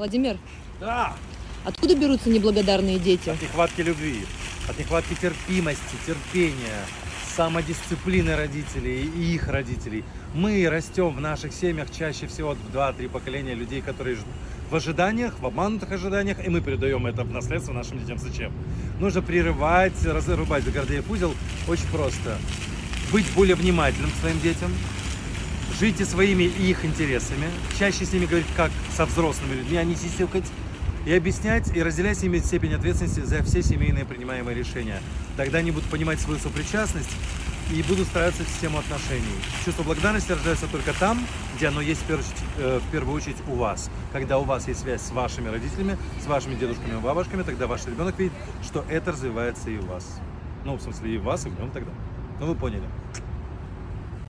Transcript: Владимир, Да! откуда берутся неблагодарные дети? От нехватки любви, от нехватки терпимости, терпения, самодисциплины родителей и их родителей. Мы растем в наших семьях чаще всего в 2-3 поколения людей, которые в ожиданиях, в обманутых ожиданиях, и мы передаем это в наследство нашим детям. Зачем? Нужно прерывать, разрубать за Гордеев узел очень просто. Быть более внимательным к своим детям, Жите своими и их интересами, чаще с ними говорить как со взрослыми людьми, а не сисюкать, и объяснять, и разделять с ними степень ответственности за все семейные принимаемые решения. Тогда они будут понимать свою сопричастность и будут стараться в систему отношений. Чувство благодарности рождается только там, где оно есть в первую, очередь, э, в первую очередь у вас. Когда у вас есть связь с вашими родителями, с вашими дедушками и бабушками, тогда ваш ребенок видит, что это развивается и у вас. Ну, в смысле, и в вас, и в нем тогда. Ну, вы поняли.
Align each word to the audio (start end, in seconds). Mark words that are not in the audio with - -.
Владимир, 0.00 0.38
Да! 0.80 1.12
откуда 1.62 1.94
берутся 1.94 2.30
неблагодарные 2.30 2.98
дети? 2.98 3.28
От 3.28 3.42
нехватки 3.42 3.82
любви, 3.82 4.24
от 4.66 4.78
нехватки 4.78 5.12
терпимости, 5.12 5.94
терпения, 6.06 6.86
самодисциплины 7.36 8.34
родителей 8.34 9.02
и 9.02 9.34
их 9.34 9.46
родителей. 9.48 10.02
Мы 10.32 10.66
растем 10.70 11.10
в 11.10 11.20
наших 11.20 11.52
семьях 11.52 11.90
чаще 11.90 12.26
всего 12.28 12.54
в 12.54 12.74
2-3 12.74 13.10
поколения 13.10 13.52
людей, 13.52 13.82
которые 13.82 14.16
в 14.70 14.74
ожиданиях, 14.74 15.38
в 15.38 15.44
обманутых 15.44 15.92
ожиданиях, 15.92 16.42
и 16.42 16.48
мы 16.48 16.62
передаем 16.62 17.06
это 17.06 17.22
в 17.22 17.30
наследство 17.30 17.74
нашим 17.74 17.98
детям. 17.98 18.16
Зачем? 18.16 18.54
Нужно 19.00 19.20
прерывать, 19.20 20.02
разрубать 20.06 20.64
за 20.64 20.70
Гордеев 20.70 21.10
узел 21.10 21.34
очень 21.68 21.86
просто. 21.92 22.38
Быть 23.12 23.30
более 23.34 23.54
внимательным 23.54 24.10
к 24.12 24.14
своим 24.14 24.40
детям, 24.40 24.72
Жите 25.80 26.04
своими 26.04 26.42
и 26.42 26.70
их 26.70 26.84
интересами, 26.84 27.46
чаще 27.78 28.04
с 28.04 28.12
ними 28.12 28.26
говорить 28.26 28.46
как 28.54 28.70
со 28.94 29.06
взрослыми 29.06 29.54
людьми, 29.54 29.78
а 29.78 29.84
не 29.84 29.96
сисюкать, 29.96 30.44
и 31.06 31.14
объяснять, 31.14 31.74
и 31.74 31.82
разделять 31.82 32.18
с 32.18 32.22
ними 32.22 32.36
степень 32.36 32.74
ответственности 32.74 33.20
за 33.20 33.42
все 33.42 33.62
семейные 33.62 34.04
принимаемые 34.04 34.54
решения. 34.54 35.00
Тогда 35.38 35.56
они 35.56 35.70
будут 35.70 35.88
понимать 35.88 36.20
свою 36.20 36.38
сопричастность 36.38 37.08
и 37.72 37.82
будут 37.82 38.08
стараться 38.08 38.44
в 38.44 38.48
систему 38.48 38.76
отношений. 38.76 39.24
Чувство 39.64 39.82
благодарности 39.82 40.32
рождается 40.32 40.66
только 40.66 40.92
там, 40.92 41.18
где 41.56 41.68
оно 41.68 41.80
есть 41.80 42.02
в 42.02 42.04
первую, 42.04 42.26
очередь, 42.26 42.44
э, 42.58 42.80
в 42.86 42.92
первую 42.92 43.16
очередь 43.16 43.36
у 43.48 43.54
вас. 43.54 43.90
Когда 44.12 44.36
у 44.36 44.44
вас 44.44 44.68
есть 44.68 44.80
связь 44.80 45.00
с 45.00 45.10
вашими 45.12 45.48
родителями, 45.48 45.96
с 46.22 46.26
вашими 46.26 46.56
дедушками 46.56 46.98
и 46.98 47.00
бабушками, 47.00 47.42
тогда 47.42 47.66
ваш 47.66 47.86
ребенок 47.86 48.18
видит, 48.18 48.34
что 48.62 48.84
это 48.90 49.12
развивается 49.12 49.70
и 49.70 49.78
у 49.78 49.86
вас. 49.86 50.20
Ну, 50.66 50.74
в 50.74 50.82
смысле, 50.82 51.14
и 51.14 51.16
в 51.16 51.22
вас, 51.22 51.46
и 51.46 51.48
в 51.48 51.58
нем 51.58 51.70
тогда. 51.70 51.90
Ну, 52.38 52.48
вы 52.48 52.54
поняли. 52.54 52.84